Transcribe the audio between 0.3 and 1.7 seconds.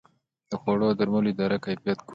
د خوړو او درملو اداره